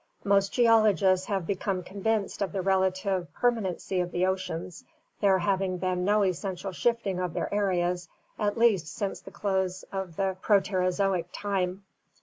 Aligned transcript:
Most 0.23 0.51
geologists 0.51 1.27
have 1.27 1.45
become 1.45 1.83
convinced 1.83 2.41
of 2.41 2.53
the 2.53 2.63
relative 2.63 3.31
permanency 3.35 3.99
of 3.99 4.11
the 4.11 4.25
oceans, 4.25 4.83
there 5.19 5.37
having 5.37 5.77
been 5.77 6.03
no 6.03 6.23
essential 6.23 6.71
shifting 6.71 7.19
of 7.19 7.35
their 7.35 7.53
areas, 7.53 8.09
at 8.39 8.57
least 8.57 8.87
since 8.87 9.19
the 9.21 9.29
close 9.29 9.83
of 9.91 10.15
Proterozoic 10.41 11.25
time. 11.31 11.83